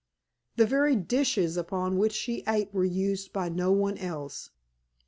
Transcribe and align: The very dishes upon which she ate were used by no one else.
The 0.55 0.65
very 0.65 0.95
dishes 0.95 1.57
upon 1.57 1.95
which 1.95 2.13
she 2.13 2.43
ate 2.47 2.73
were 2.73 2.83
used 2.83 3.31
by 3.31 3.49
no 3.49 3.71
one 3.71 3.99
else. 3.99 4.49